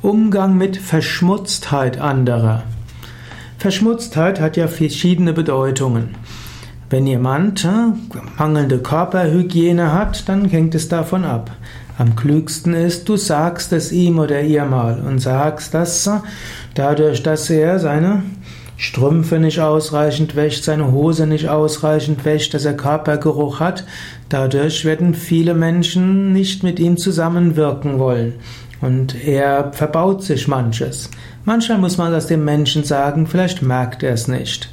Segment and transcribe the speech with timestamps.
[0.00, 2.62] Umgang mit Verschmutztheit anderer.
[3.58, 6.14] Verschmutztheit hat ja verschiedene Bedeutungen.
[6.88, 7.68] Wenn jemand äh,
[8.38, 11.50] mangelnde Körperhygiene hat, dann hängt es davon ab.
[11.98, 16.20] Am klügsten ist, du sagst es ihm oder ihr mal und sagst, dass äh,
[16.74, 18.22] dadurch, dass er seine
[18.78, 23.84] Strümpfe nicht ausreichend wäscht, seine Hose nicht ausreichend wäscht, dass er Körpergeruch hat,
[24.28, 28.34] dadurch werden viele Menschen nicht mit ihm zusammenwirken wollen.
[28.80, 31.10] Und er verbaut sich manches.
[31.44, 34.70] Manchmal muss man das dem Menschen sagen, vielleicht merkt er es nicht.